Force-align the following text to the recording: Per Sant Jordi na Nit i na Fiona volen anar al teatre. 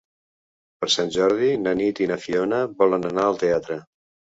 Per 0.83 0.89
Sant 0.93 1.11
Jordi 1.17 1.51
na 1.67 1.75
Nit 1.85 2.03
i 2.07 2.11
na 2.15 2.21
Fiona 2.27 2.67
volen 2.85 3.11
anar 3.15 3.31
al 3.33 3.43
teatre. 3.49 3.85